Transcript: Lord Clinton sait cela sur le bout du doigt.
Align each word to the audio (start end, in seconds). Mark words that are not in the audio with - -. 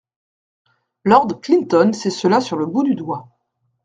Lord 1.05 1.41
Clinton 1.43 1.93
sait 1.93 2.09
cela 2.09 2.41
sur 2.41 2.57
le 2.57 2.65
bout 2.65 2.81
du 2.81 2.95
doigt. 2.95 3.29